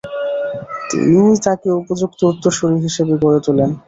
[0.89, 3.69] তিনি তাঁকে উপযুক্ত উত্তরসূরি হিসাবে গড়ে তোলেন।